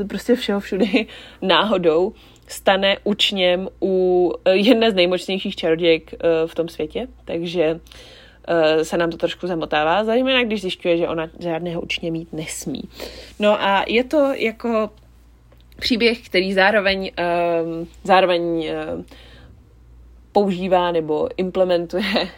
[0.08, 1.06] prostě všeho všudy
[1.42, 2.12] náhodou
[2.52, 7.80] stane učněm u eh, jedné z nejmocnějších čarodějek eh, v tom světě, takže
[8.48, 12.82] eh, se nám to trošku zamotává, zejména když zjišťuje, že ona žádného učně mít nesmí.
[13.38, 14.90] No a je to jako
[15.78, 17.10] příběh, který zároveň,
[18.04, 18.70] zároveň
[20.32, 22.28] používá nebo implementuje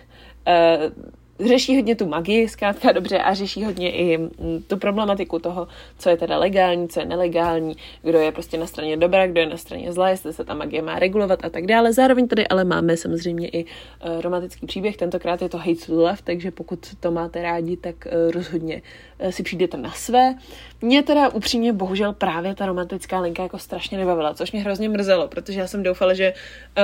[1.41, 4.31] řeší hodně tu magii, zkrátka dobře, a řeší hodně i mm,
[4.67, 5.69] tu problematiku toho,
[5.99, 9.47] co je teda legální, co je nelegální, kdo je prostě na straně dobra, kdo je
[9.47, 11.93] na straně zla, jestli se ta magie má regulovat a tak dále.
[11.93, 16.19] Zároveň tady ale máme samozřejmě i uh, romantický příběh, tentokrát je to Hate to Love,
[16.25, 18.83] takže pokud to máte rádi, tak uh, rozhodně
[19.19, 20.35] uh, si přijdete na své.
[20.83, 25.29] Mě teda upřímně bohužel právě ta romantická linka jako strašně nebavila, což mě hrozně mrzelo,
[25.29, 26.35] protože já jsem doufala, že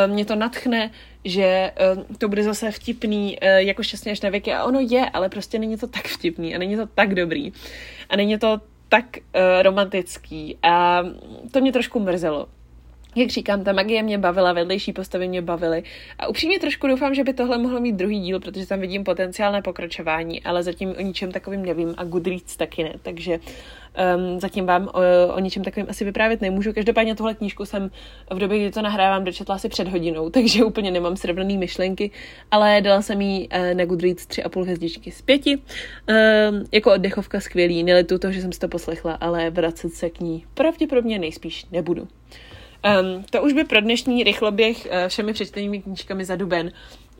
[0.07, 0.91] mě to natchne,
[1.25, 4.53] že uh, to bude zase vtipný, uh, jako šťastně až na věky.
[4.53, 7.53] A ono je, ale prostě není to tak vtipný a není to tak dobrý.
[8.09, 10.59] A není to tak uh, romantický.
[10.63, 11.03] A
[11.51, 12.49] to mě trošku mrzelo
[13.17, 15.83] jak říkám, ta magie mě bavila, vedlejší postavy mě bavily
[16.19, 19.53] a upřímně trošku doufám, že by tohle mohlo mít druhý díl, protože tam vidím potenciál
[19.53, 24.67] na pokračování, ale zatím o ničem takovým nevím a Goodreads taky ne, takže um, zatím
[24.67, 26.73] vám o, o ničem takovým asi vyprávět nemůžu.
[26.73, 27.91] Každopádně tuhle knížku jsem
[28.31, 32.11] v době, kdy to nahrávám, dočetla asi před hodinou, takže úplně nemám srovnaný myšlenky,
[32.51, 35.57] ale dala jsem jí uh, na Goodreads 3,5 hvězdičky z pěti.
[35.57, 40.21] Um, jako oddechovka skvělý, neletu to, že jsem si to poslechla, ale vracet se k
[40.21, 42.09] ní pravděpodobně nejspíš nebudu.
[42.85, 46.73] Um, to už by pro dnešní rychloběh uh, všemi přečtenými knížkami za duben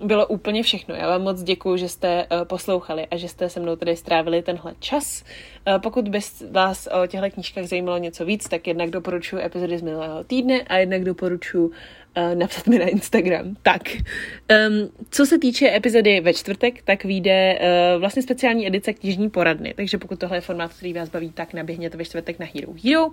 [0.05, 0.95] bylo úplně všechno.
[0.95, 4.43] Já vám moc děkuji, že jste uh, poslouchali a že jste se mnou tady strávili
[4.43, 5.25] tenhle čas.
[5.69, 6.19] Uh, pokud by
[6.51, 10.77] vás o těchto knížkách zajímalo něco víc, tak jednak doporučuji epizody z minulého týdne a
[10.77, 11.73] jednak doporučuji
[12.17, 13.57] uh, napsat mi na Instagram.
[13.63, 19.31] Tak, um, co se týče epizody ve čtvrtek, tak vyjde uh, vlastně speciální edice knižní
[19.31, 22.73] poradny, takže pokud tohle je formát, který vás baví, tak naběhněte ve čtvrtek na Hero
[22.85, 23.09] Hero.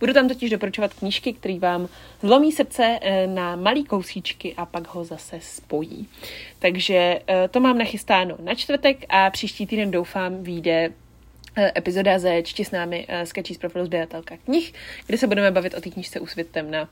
[0.00, 1.88] Budu tam totiž doporučovat knížky, které vám
[2.22, 6.08] zlomí srdce uh, na malý kousíčky a pak ho zase spojí.
[6.58, 10.92] Takže uh, to mám nachystáno na čtvrtek a příští týden doufám vyjde
[11.76, 13.88] epizoda ze Čti s námi sketchy z profilu
[14.44, 14.72] knih,
[15.06, 16.88] kde se budeme bavit o té knižce Úsvit temna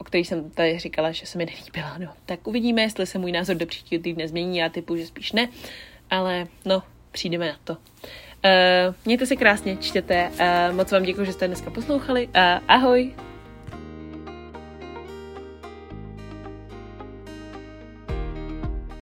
[0.00, 1.98] o který jsem tady říkala, že se mi nelíbila.
[1.98, 4.58] No, tak uvidíme, jestli se můj názor do příštího týdne změní.
[4.58, 5.48] Já typu, že spíš ne,
[6.10, 7.72] ale no, přijdeme na to.
[7.72, 10.30] Uh, mějte se krásně, čtěte.
[10.30, 12.26] Uh, moc vám děkuji, že jste dneska poslouchali.
[12.26, 12.32] Uh,
[12.68, 13.14] ahoj!